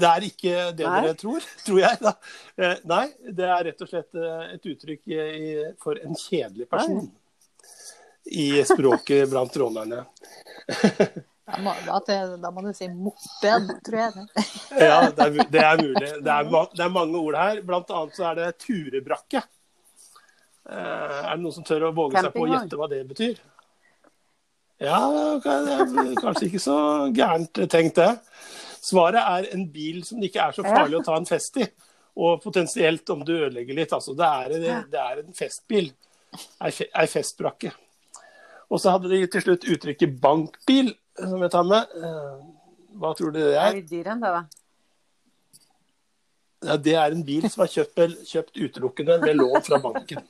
[0.00, 1.00] det er ikke det Nei.
[1.04, 2.00] dere tror, tror jeg.
[2.02, 2.14] da.
[2.58, 3.04] Eh, Nei,
[3.38, 5.16] det er rett og slett eh, et uttrykk
[5.84, 7.04] for en kjedelig person.
[8.30, 10.02] I språket blant rånerne.
[11.50, 11.72] Da må,
[12.38, 14.26] da, må du si moped, tror jeg.
[14.84, 16.10] Ja, det er, det er mulig.
[16.22, 17.62] Det er, det er mange ord her.
[17.66, 19.42] Blant annet så er det turebrakke.
[20.70, 23.40] Eh, er det noen som tør å våge seg på å gjette hva det betyr?
[24.80, 25.00] Ja,
[25.42, 26.76] det er kanskje ikke så
[27.16, 28.12] gærent tenkt, det.
[28.80, 31.66] Svaret er en bil som det ikke er så farlig å ta en fest i.
[32.20, 33.92] Og potensielt om du ødelegger litt.
[33.92, 35.90] Altså, det, er, det er en festbil.
[36.62, 37.74] Ei festbrakke.
[38.70, 41.94] Og så hadde de til slutt uttrykket bankbil, som jeg tar med.
[41.98, 42.34] Eh,
[43.00, 43.70] Hva tror du det er?
[43.70, 44.42] er litt dyr enn det, da.
[46.60, 50.20] Ja, det er en bil som er kjøpt, kjøpt utelukkende med lån fra banken.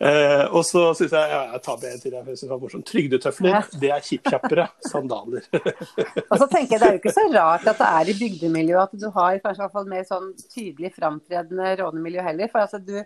[0.00, 2.16] eh, og så syns jeg ja, jeg tar med en til.
[2.16, 2.86] Jeg synes det var morsomt.
[2.88, 4.66] Trygdetøfler, det er kjippkjappere.
[4.88, 5.44] Sandaler.
[6.30, 8.82] Og så tenker jeg Det er jo ikke så rart at det er i bygdemiljøet
[8.86, 12.50] at du har kanskje i hvert fall mer sånn tydelig framtredende rånemiljø heller.
[12.54, 12.96] For altså, du,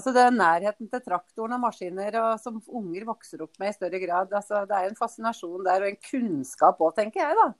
[0.00, 3.76] altså det er nærheten til traktoren og maskiner og, som unger vokser opp med i
[3.76, 4.32] større grad.
[4.40, 7.36] Altså, det er en fascinasjon der og en kunnskap òg, tenker jeg.
[7.38, 7.50] da.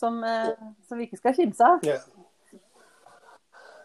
[0.00, 0.54] Som, eh,
[0.88, 1.82] som vi ikke skal kimse av.
[1.84, 2.06] Yeah.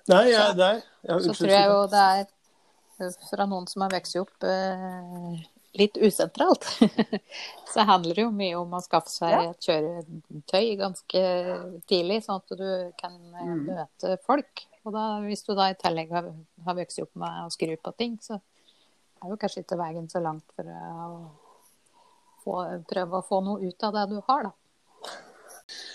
[0.07, 0.75] Nei, jeg, nei.
[1.09, 5.39] Ja, Så tror jeg jo det er fra noen som har vokst opp eh,
[5.75, 6.63] litt usentralt,
[7.73, 9.41] så handler det jo mye om å skaffe seg Ja.
[9.49, 11.23] et kjøretøy ganske
[11.89, 12.69] tidlig, sånn at du
[13.01, 13.65] kan eh, Mm.
[13.73, 14.63] møte folk.
[14.85, 16.27] Og da, hvis du da i tillegg har,
[16.65, 20.21] har vokst opp med å skru på ting, så er jo kanskje ikke veien så
[20.21, 21.07] langt for å
[22.43, 24.53] få, prøve å få noe ut av det du har, da.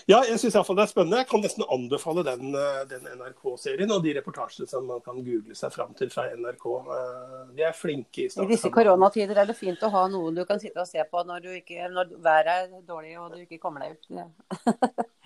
[0.09, 1.19] Ja, jeg syns iallfall det er spennende.
[1.21, 5.55] Jeg kan nesten anbefale den, eh, den NRK-serien og de reportasjene som man kan google
[5.55, 6.65] seg fram til fra NRK.
[6.97, 10.43] Eh, De er flinke i I disse koronatider er det fint å ha noen du
[10.49, 13.61] kan sitte og se på når, du ikke, når været er dårlig og du ikke
[13.63, 14.11] kommer deg ut.
[14.11, 14.27] Ja.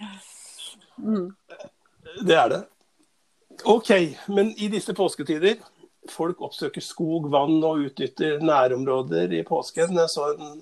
[1.09, 1.27] mm.
[2.21, 2.63] Det er det.
[3.63, 3.91] OK,
[4.27, 5.61] men i disse påsketider
[6.11, 9.95] Folk oppsøker skog, vann og utnytter nærområder i påsken.
[9.97, 10.59] Jeg så en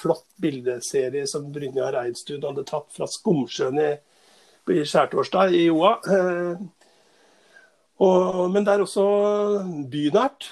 [0.00, 3.90] flott bildeserie som Brynjar Eidstuen hadde tatt fra Skumsjøen i
[4.70, 5.96] i skjærtorsdag i Joa.
[8.02, 9.04] Og, men det er også
[9.90, 10.48] bynært.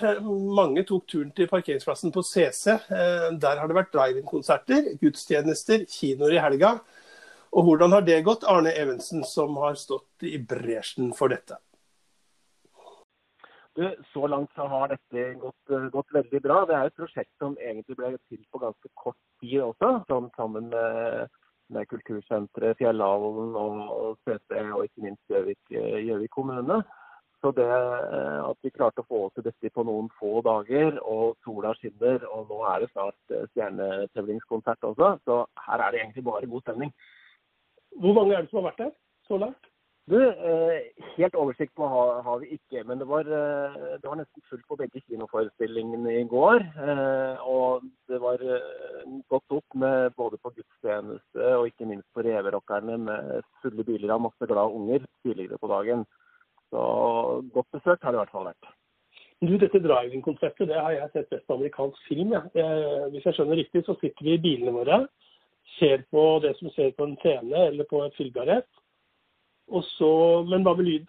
[0.59, 2.77] Mange tok turen til parkeringsplassen på CC.
[2.91, 6.77] Der har det vært drive-in-konserter, gudstjenester, kinoer i helga.
[7.51, 11.59] Og hvordan har det gått, Arne Evensen, som har stått i bresjen for dette?
[14.13, 16.63] Så langt så har dette gått, gått, veldig bra.
[16.69, 20.69] Det er et prosjekt som egentlig ble til på ganske kort tid også, som, sammen
[20.71, 21.31] med,
[21.75, 25.37] med Kultursenteret, Fjellhallen og, og CC, og ikke minst
[25.71, 26.83] Gjøvik kommune.
[27.41, 31.73] Så det at vi klarte å få til dette på noen få dager, og sola
[31.79, 35.39] skinner, og nå er det snart stjernetevlingskonsert også, så
[35.71, 36.93] her er det egentlig bare god stemning.
[37.99, 38.95] Hvor mange er det som har vært der
[39.27, 39.67] så langt?
[40.11, 40.17] Du,
[41.17, 44.79] Helt oversikt på har, har vi ikke, men det var, det var, nesten fullt på
[44.81, 46.65] begge kinoforestillingene i går.
[47.47, 48.43] Og det var
[49.31, 54.25] godt opp med både på gudstjeneste og ikke minst på Reverockerne med fulle biler av
[54.27, 56.05] masse glade unger tidligere på dagen.
[56.71, 56.83] Så
[57.55, 58.75] godt besøkt har det i hvert fall vært.
[59.41, 62.35] Du, Dette driving-konseptet det har jeg sett best på amerikansk film.
[62.35, 62.43] Ja.
[63.13, 65.05] Hvis jeg skjønner riktig, så sitter vi i bilene våre
[65.81, 68.69] ser på det som ser på en scene eller på et filmgarett.
[69.71, 71.09] Men hva med lyden?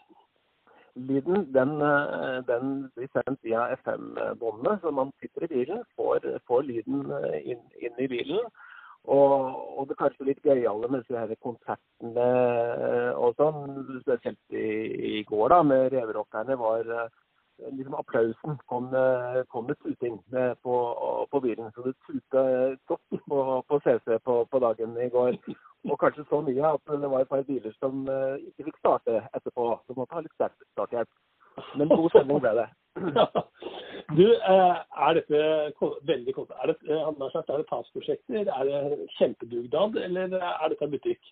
[0.96, 1.78] Lyden den,
[2.50, 7.06] den blir sendt via FM-båndene, så man sitter i bilen, får, får lyden
[7.40, 8.44] inn, inn, i bilen.
[9.10, 9.32] Og,
[9.80, 12.28] og det kanskje litt gøyale med disse konsertene
[13.18, 14.68] og sånn, spesielt i,
[15.22, 16.92] i går da, med Reverockerne, var
[17.70, 18.90] liksom applausen kom,
[19.54, 20.20] kom med tuting
[20.64, 20.76] på,
[21.32, 21.72] på, bilen.
[21.76, 22.44] Så det tuta
[22.90, 25.38] godt på, på CC på, på, dagen i går.
[25.90, 28.06] Og kanskje så mye at det var et par biler som
[28.38, 29.68] ikke fikk starte etterpå.
[29.88, 30.38] Så måtte ha litt
[30.74, 31.10] starthjelp.
[31.78, 32.70] Men god stemning ble det.
[34.12, 35.42] Du, er dette
[36.04, 38.50] veldig er det, er det TAS-prosjekter?
[38.52, 41.30] Er det kjempedugnad, eller er dette butikk?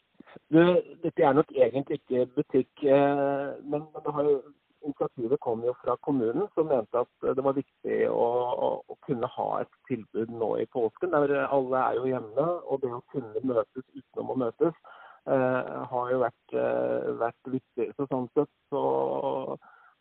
[0.53, 0.59] Du,
[1.03, 4.37] dette er nok egentlig ikke butikk, men det har jo
[4.85, 8.27] initiativet kom jo fra kommunen, som mente at det var viktig å,
[8.67, 11.13] å, å, kunne ha et tilbud nå i påsken.
[11.15, 14.77] der Alle er jo hjemme, og det å kunne møtes utenom å møtes
[15.25, 17.89] eh, har jo vært, eh, vært, viktig.
[17.97, 18.83] Så sånn sett så,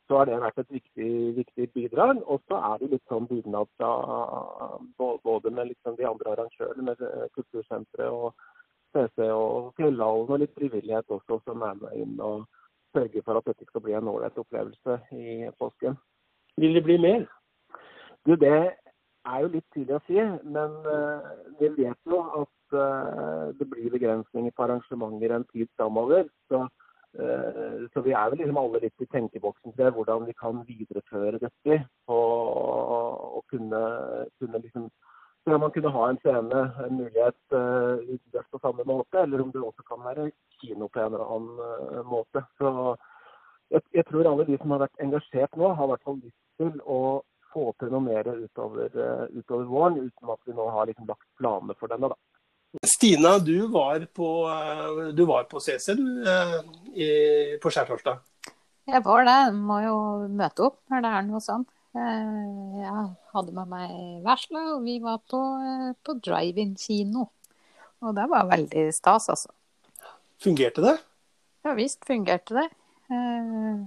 [0.08, 1.10] så har det vært et viktig,
[1.40, 2.22] viktig bidrag.
[2.26, 3.90] Og så er det litt sånn dugnad fra
[4.98, 8.32] både med liksom de andre arrangørene, med Kultursenteret og
[8.94, 12.16] CC og Fjellhallen, og litt frivillighet også, som er med inn.
[12.24, 12.46] og
[12.94, 15.96] sørge for at dette skal bli en ålreit opplevelse i påsken.
[16.58, 17.26] Vil det bli mer?
[18.26, 18.54] Du, Det
[19.28, 20.18] er jo litt tidlig å si,
[20.56, 26.26] men uh, vi vet jo at uh, det blir begrensninger på arrangementer en tid framover.
[26.48, 26.62] Så,
[27.20, 31.42] uh, så, vi er vel liksom alle litt i tenkeboksen til hvordan vi kan videreføre
[31.44, 31.82] dette.
[32.08, 33.82] Og, og kunne,
[34.40, 34.90] kunne liksom
[35.48, 39.62] om man kunne ha en scene, en mulighet utendørs på samme måte, eller om det
[39.64, 40.26] også kan være
[40.60, 42.44] kino på en eller annen uh, måte.
[42.58, 42.70] Så
[43.72, 46.38] jeg, jeg, tror alle de som har vært engasjert nå, har i hvert fall lyst
[46.60, 47.00] til å
[47.52, 51.28] få til noe mer utover, uh, utover våren, uten at vi nå har liksom lagt
[51.40, 52.12] planer for denne.
[52.12, 52.18] da.
[52.84, 54.28] Stina, du var på,
[55.16, 56.04] du var på CC du,
[56.92, 57.06] i,
[57.62, 58.20] på skjærtorsdag?
[58.88, 59.40] Jeg var det.
[59.56, 59.96] Må jo
[60.28, 61.70] møte opp når det er noe sånt.
[61.96, 63.92] Eh, jeg hadde med meg
[64.24, 67.28] vesla, og vi var på, eh, på drive-in-kino.
[68.04, 69.50] Og det var veldig stas, altså.
[70.42, 70.96] Fungerte det?
[71.66, 72.68] Ja visst fungerte det.
[73.10, 73.80] Eh,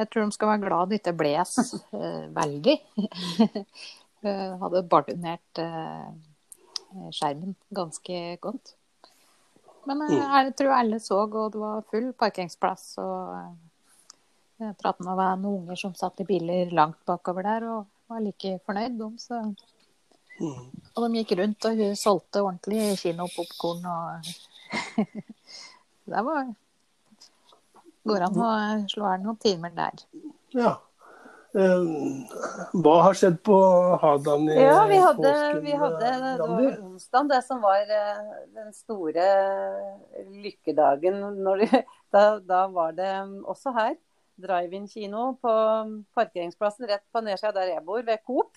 [0.00, 1.56] jeg tror de skal være glad det ikke bles
[2.36, 2.76] veldig.
[4.22, 5.60] Jeg hadde bardunert
[7.12, 8.76] skjermen ganske godt.
[9.88, 10.14] Men mm.
[10.14, 12.86] jeg tror alle så, og det var full parkeringsplass.
[13.02, 13.56] og
[14.62, 18.58] jeg pratet med noen unger som satt i biler langt bakover der og var like
[18.66, 19.08] fornøyd, de.
[19.18, 19.40] Så.
[20.38, 20.68] Mm.
[20.94, 24.32] Og de gikk rundt og hun solgte ordentlig kinopopkorn og
[26.12, 26.52] Det var
[28.02, 28.54] Går an å
[28.90, 30.00] slå av noen timer der.
[30.58, 30.72] Ja.
[31.52, 32.22] Um,
[32.80, 33.56] hva har skjedd på
[34.00, 35.58] Hadan i ja, vi hadde, påsken?
[35.66, 39.26] Vi hadde, det var onsdag det som var uh, den store
[40.32, 41.20] lykkedagen.
[41.44, 41.66] Når,
[42.14, 43.12] da, da var det
[43.44, 43.94] også her
[44.42, 45.54] drive-in-kino på
[46.16, 48.56] parkeringsplassen rett på nedsida der jeg bor, ved Coop.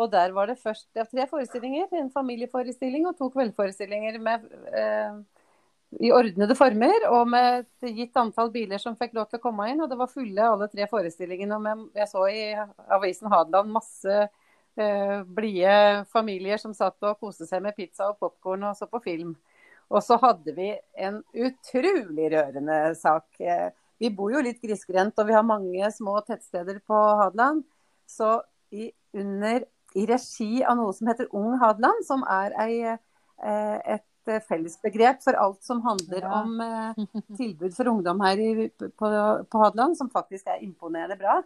[0.00, 1.90] Og der var det først ja, tre forestillinger.
[2.00, 5.20] En familieforestilling og to kveldsforestillinger med, eh,
[6.00, 7.08] i ordnede former.
[7.10, 9.82] Og med et gitt antall biler som fikk lov til å komme inn.
[9.82, 11.58] Og det var fulle alle tre forestillingene.
[11.58, 12.44] Og jeg så i
[12.92, 18.70] avisen Hadeland masse eh, blide familier som satt og koste seg med pizza og popkorn
[18.70, 19.34] og så på film.
[19.92, 20.70] Og så hadde vi
[21.04, 23.28] en utrolig rørende sak.
[23.40, 23.68] Eh,
[24.02, 27.62] vi bor jo litt grisgrendt, og vi har mange små tettsteder på Hadeland.
[28.08, 28.40] Så
[28.72, 34.34] i, under, i regi av noe som heter Ung Hadeland, som er ei, eh, et
[34.36, 36.42] eh, fellesbegrep for alt som handler Ja.
[36.42, 37.02] om eh,
[37.40, 39.10] tilbud for ungdom her i, på,
[39.50, 41.40] på Hadeland, som faktisk er imponerende bra.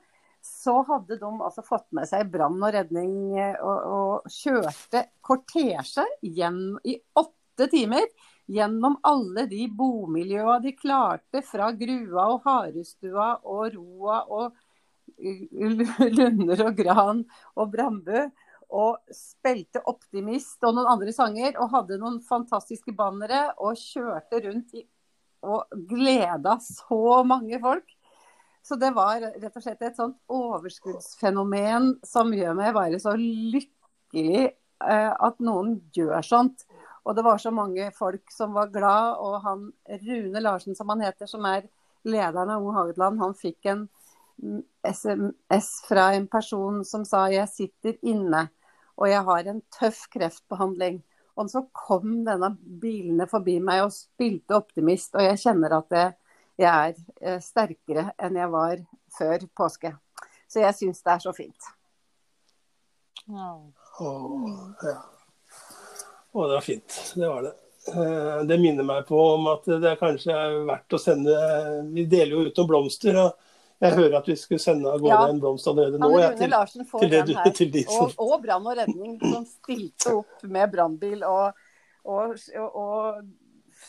[0.46, 6.04] Så hadde de altså fått med seg brann og redning eh, og, og kjørte kortesje
[6.22, 8.06] i åtte timer
[8.46, 14.54] gjennom alle de bomiljøa de klarte, fra Grua og Harestua og Roa og
[16.16, 17.24] Lunder og Gran
[17.56, 18.26] og Brambu.
[18.74, 23.52] Og spilte 'Optimist' og noen andre sanger, og hadde noen fantastiske bannere.
[23.58, 24.82] Og kjørte rundt i,
[25.42, 27.86] og gleda så mange folk.
[28.66, 34.48] Så det var rett og slett et sånt overskuddsfenomen som gjør meg bare så lykkelig
[34.50, 36.64] eh, at noen gjør sånt.
[37.06, 39.68] Og det var så mange folk som var glad, og han
[40.02, 41.68] Rune Larsen, som han heter, som er
[42.06, 43.84] lederen av Ung Hageland, han fikk en
[44.42, 48.48] mm, SMS fra en person som sa jeg sitter inne
[48.96, 51.02] og jeg har en tøff kreftbehandling.
[51.36, 52.48] Og så kom denne
[52.80, 56.14] bilene forbi meg og spilte optimist, og jeg kjenner at jeg,
[56.62, 58.80] jeg er eh, sterkere enn jeg var
[59.18, 59.92] før påske.
[60.48, 61.68] Så jeg syns det er så fint.
[63.26, 63.50] Ja.
[64.00, 64.48] Åh,
[64.86, 64.96] ja.
[66.32, 66.96] Å, det var fint.
[67.16, 67.54] Det var det.
[67.92, 71.36] Eh, Det minner meg på om at det kanskje er verdt å sende
[71.92, 73.18] Vi deler jo ut noen blomster.
[73.26, 73.45] og
[73.84, 75.28] Jeg hører at vi skulle sende av gårde Ja.
[75.28, 76.08] en blomst allerede nå.
[76.18, 78.76] ja, til, Larsen får til det den du- til de som- Og, og brann og
[78.78, 81.52] redning som stilte opp med brannbil og,
[82.04, 82.36] og,
[82.74, 83.20] og,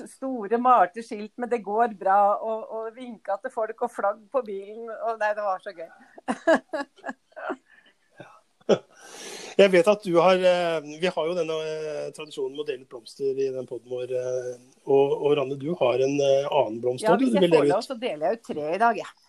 [0.08, 4.42] store malte skilt med 'det går bra', og, og vinka til folk og flagg på
[4.46, 4.90] bilen.
[5.08, 5.90] Og nei, det var så gøy.
[9.58, 12.84] Jeg vet at du har eh, Vi har jo denne eh, tradisjonen med å dele
[12.84, 14.12] ut blomster i den poden vår.
[14.12, 17.96] eh, Og, og Ranne, du har en annen blomst Ja, hvis jeg får lov, så
[18.00, 19.08] deler jeg ut tre i dag, jeg.
[19.08, 19.27] Ja.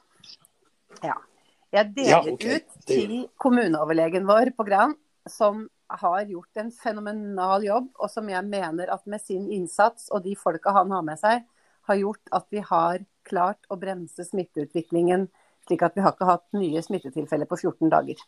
[1.05, 2.61] Jeg deler Ja, okay.
[2.61, 4.95] ut til kommuneoverlegen vår på Gran,
[5.29, 10.25] som har gjort en fenomenal jobb, og som jeg mener at med sin innsats og
[10.25, 11.45] de folka han har med seg,
[11.89, 15.29] har gjort at vi har klart å bremse smitteutviklingen,
[15.69, 18.21] slik at vi har ikke hatt nye smittetilfeller på 14 dager.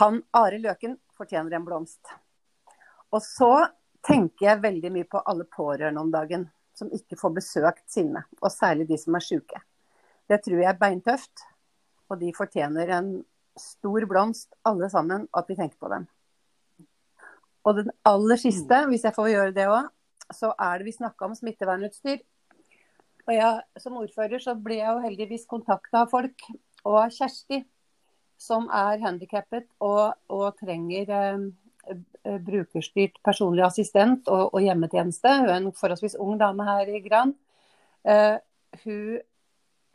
[0.00, 2.00] Han Are Løken fortjener en blomst.
[3.12, 3.66] Og så
[4.04, 8.52] tenker jeg veldig mye på alle pårørende om dagen som ikke får besøkt sine, og
[8.52, 9.60] særlig de som er syke.
[10.28, 11.46] Det tror jeg er beintøft,
[12.10, 13.10] og de fortjener en
[13.56, 16.06] stor blomst, alle sammen, at vi tenker på dem.
[17.66, 19.88] Og den aller siste, hvis jeg får gjøre det òg,
[20.34, 22.20] så er det vi snakka om smittevernutstyr.
[23.26, 26.46] Og jeg, som ordfører så ble jeg jo heldigvis kontakta av folk,
[26.86, 27.64] og av Kjersti,
[28.38, 31.46] som er handikappet og, og trenger eh,
[31.90, 35.32] eh, brukerstyrt personlig assistent og, og hjemmetjeneste.
[35.40, 37.34] Hun er en forholdsvis ung dame her i Gran.
[38.06, 38.36] Eh,
[38.84, 39.18] hun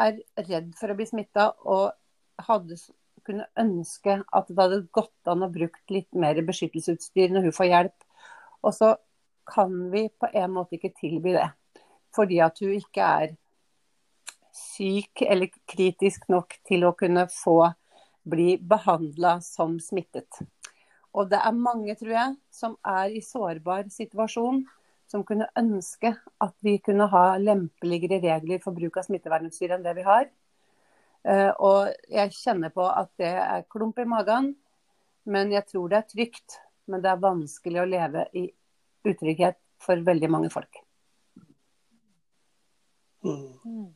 [0.02, 0.20] er
[0.50, 1.92] redd for å bli smitta og
[2.48, 2.78] hadde
[3.26, 7.70] kunne ønske at det hadde gått an å brukt litt mer beskyttelsesutstyr når hun får
[7.70, 8.08] hjelp.
[8.66, 8.96] Og så
[9.52, 11.48] kan vi på en måte ikke tilby det.
[12.16, 13.36] Fordi at hun ikke er
[14.56, 17.60] syk eller kritisk nok til å kunne få
[18.28, 20.42] bli behandla som smittet.
[21.12, 24.62] Og det er mange, tror jeg, som er i sårbar situasjon,
[25.12, 29.98] som kunne ønske at vi kunne ha lempeligere regler for bruk av smittevernutstyr enn det
[29.98, 30.30] vi har.
[31.28, 34.56] Eh, Og jeg kjenner på at det er klump i magen,
[35.26, 36.60] men jeg tror det er trygt.
[36.90, 38.48] Men det er vanskelig å leve i
[39.06, 40.80] utrygghet for veldig mange folk.
[43.24, 43.94] Mm.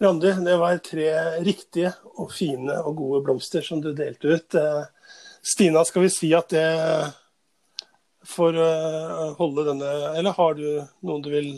[0.00, 1.08] Randi, det var tre
[1.42, 1.90] riktige
[2.22, 4.54] og fine og gode blomster som du delte ut.
[4.54, 4.84] Eh,
[5.42, 6.66] Stina, skal vi si at det
[8.28, 10.64] får eh, holde denne Eller har du
[11.06, 11.50] noen du vil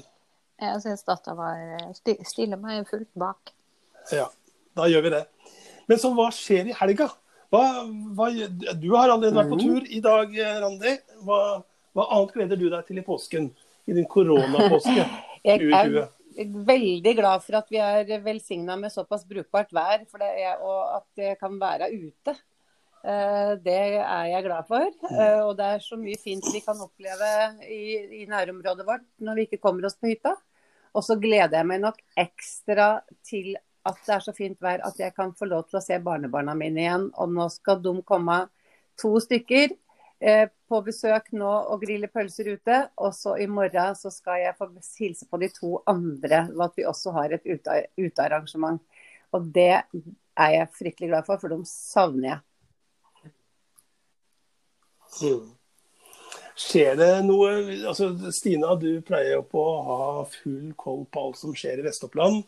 [0.60, 3.52] Jeg syns dattera var sti- Stiller meg fullt bak.
[4.16, 4.28] Ja,
[4.76, 5.24] da gjør vi det.
[5.90, 7.08] Men så hva skjer i helga?
[7.50, 7.62] Hva,
[8.14, 8.28] hva,
[8.78, 10.92] du har allerede vært på tur i dag, eh, Randi.
[11.26, 11.40] Hva,
[11.98, 13.50] hva annet gleder du deg til i påsken?
[13.90, 14.94] I din koronapåske
[15.48, 16.16] Jeg er 2020?
[16.68, 21.00] veldig glad for at vi er velsigna med såpass brukbart vær, for det er, og
[21.00, 22.36] at det kan være ute.
[23.02, 24.86] Eh, Det er jeg glad for.
[25.10, 27.32] Eh, Og det er så mye fint vi kan oppleve
[27.66, 27.82] i,
[28.22, 30.36] i nærområdet vårt når vi ikke kommer oss på hytta.
[30.94, 33.56] Og så gleder jeg meg nok ekstra til
[33.88, 36.54] at det er så fint vær at jeg kan få lov til å se barnebarna
[36.58, 37.06] mine igjen.
[37.20, 38.42] Og nå skal de komme
[39.00, 39.72] to stykker
[40.20, 42.80] eh, på besøk nå og grille pølser ute.
[43.00, 44.68] Og så i morgen så skal jeg få
[45.00, 48.82] hilse på de to andre, og at vi også har et ute- utearrangement.
[49.32, 52.44] Og det er jeg fryktelig glad for, for de savner jeg.
[55.20, 55.48] Mm.
[56.60, 57.48] Skjer det noe
[57.88, 61.86] altså Stina, du pleier jo på å ha full koll på alt som skjer i
[61.86, 62.42] Vest-Oppland.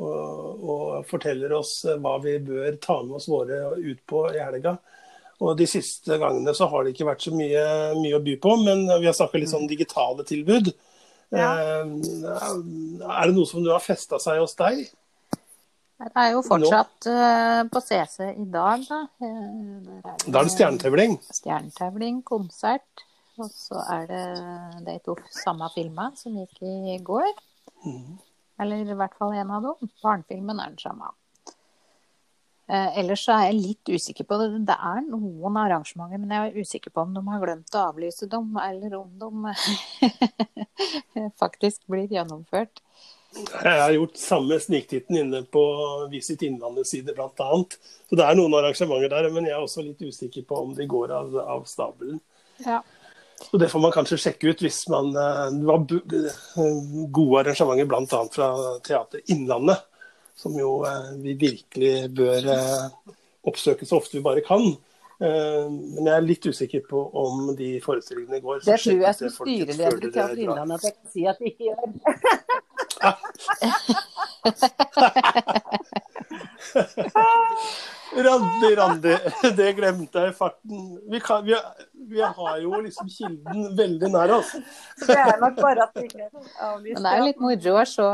[0.00, 4.78] Og, og forteller oss hva vi bør ta med oss våre ut på i helga.
[5.40, 7.64] Og De siste gangene så har det ikke vært så mye,
[7.96, 10.72] mye å by på, men vi har snakka litt sånn digitale tilbud.
[11.32, 11.50] Ja.
[11.82, 11.92] Eh,
[13.06, 14.82] er det noe som du har festa seg hos deg?
[16.00, 17.68] Det er jo fortsatt Nå.
[17.72, 19.02] på CC i dag, da.
[19.20, 21.18] Eh, Da er det stjernetevling.
[21.28, 23.04] Stjernetevling, konsert.
[23.40, 24.24] Og så er det
[24.86, 27.30] de to samme filma som gikk i går.
[27.84, 28.18] Mhm.
[28.60, 29.90] Eller i hvert fall en av dem.
[30.02, 31.12] Barnefilmen er den samme.
[32.70, 34.50] Eh, ellers så er jeg litt usikker på det.
[34.68, 38.28] Det er noen arrangementer, men jeg er usikker på om de har glemt å avlyse
[38.30, 39.54] dem, eller om de
[41.42, 42.82] faktisk blir gjennomført.
[43.32, 45.62] Jeg har gjort samme sniktitten inne på
[46.10, 47.50] Visit Innlandets side bl.a.
[48.10, 50.86] Så det er noen arrangementer der, men jeg er også litt usikker på om de
[50.90, 52.22] går av, av stabelen.
[52.62, 52.82] Ja.
[53.40, 55.88] Så Det får man kanskje sjekke ut hvis man eh, Det var eh,
[57.08, 58.04] gode arrangementer bl.a.
[58.34, 58.48] fra
[58.84, 59.78] Teater Innlandet,
[60.36, 62.40] som jo eh, vi virkelig bør
[63.48, 64.62] oppsøke så ofte vi bare kan.
[65.20, 68.56] Eh, Men jeg er litt usikker på om de forestillingene går.
[68.60, 70.38] så Det tror jeg som styreleder i Teater.
[70.44, 71.80] Innlandet at jeg kan si at de ikke gjør.
[78.24, 79.14] Randi, Randi,
[79.56, 80.84] det glemte jeg i farten.
[81.10, 81.54] Vi, kan, vi,
[82.10, 84.50] vi har jo liksom kilden veldig nær oss.
[85.06, 86.94] Det er nok bare at vi ikke avlyser.
[86.96, 88.08] Men det er litt moro å se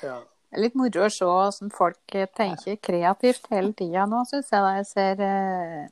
[0.00, 0.18] Ja.
[0.50, 4.64] Det er litt moro å se hvordan folk tenker kreativt hele tida nå, syns jeg.
[4.64, 5.84] da Jeg ser eh,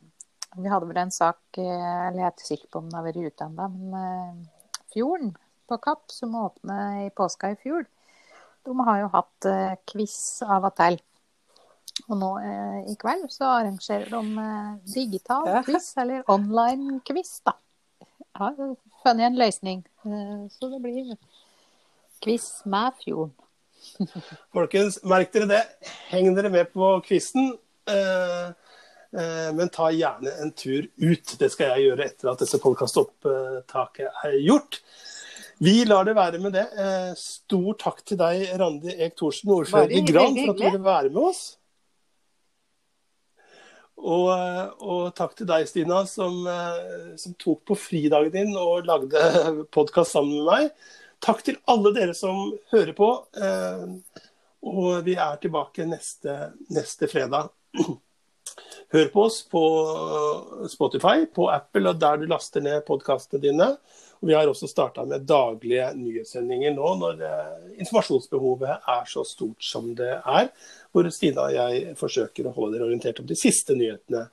[0.59, 3.07] Vi hadde vel en sak, eh, eller jeg er ikke sikker på om den har
[3.07, 5.37] vært ute ennå, men eh, Fjorden
[5.69, 7.85] på Kapp, som åpna i påska i fjor,
[8.69, 10.17] de har jo hatt eh, quiz
[10.47, 10.99] av og til.
[12.09, 15.63] Og nå eh, i kveld så arrangerer de eh, digital Ja.
[15.67, 17.57] quiz, eller online quiz, da.
[17.99, 21.17] Jeg har funnet en løsning, eh, så det blir
[22.23, 23.35] quiz med Fjorden.
[24.55, 25.63] Folkens, merk dere det.
[26.11, 27.53] Heng dere med på quizen.
[27.89, 28.49] Eh,
[29.15, 31.35] eh, men ta gjerne en tur ut.
[31.39, 34.81] Det skal jeg gjøre etter at dette podkastopptaket er gjort.
[35.59, 36.67] Vi lar det være med det.
[36.79, 40.85] Eh, stor takk til deg, Randi Eek Thorsen, ordfører i Gran, for at du ville
[40.85, 41.41] være med oss.
[43.99, 44.29] Og,
[44.79, 49.19] og takk til deg, Stina, som, eh, som tok på fridagen din og lagde
[49.75, 50.91] podkast sammen med meg.
[51.27, 53.09] Takk til alle dere som hører på.
[53.43, 54.23] eh,
[54.69, 57.51] Og vi er tilbake neste, neste fredag.
[58.95, 59.61] Hør på oss på
[60.71, 63.67] Spotify, på Apple og der du laster ned podkastene dine.
[64.19, 69.63] Og vi har også starta med daglige nyhetssendinger nå når eh, informasjonsbehovet er så stort
[69.65, 70.51] som det er.
[70.93, 74.27] Hvor Stina og jeg forsøker å holde dere orientert om de siste nyhetene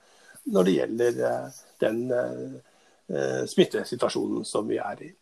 [0.50, 5.12] når det gjelder eh, den eh, smittesituasjonen som vi er i.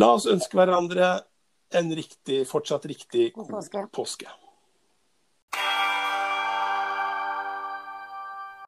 [0.00, 1.18] La oss ønske hverandre
[1.76, 3.52] en riktig, fortsatt riktig God
[3.92, 4.30] påske.